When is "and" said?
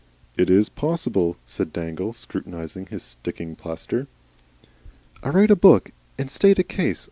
6.17-6.31